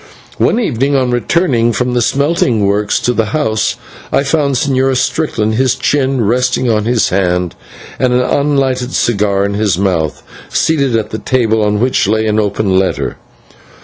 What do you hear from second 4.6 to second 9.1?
Señor Strickland, his chin resting on his hand and an unlighted